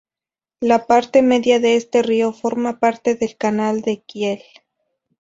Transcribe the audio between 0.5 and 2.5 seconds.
La parte media de este río